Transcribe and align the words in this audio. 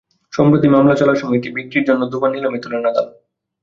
সম্প্রতি 0.33 0.67
মামলা 0.67 0.95
চলার 0.95 1.19
সময় 1.21 1.37
এটি 1.37 1.49
বিক্রির 1.57 1.87
জন্য 1.89 2.01
দুবার 2.11 2.29
নিলামে 2.31 2.59
তোলেন 2.63 2.83
আদালত। 2.91 3.15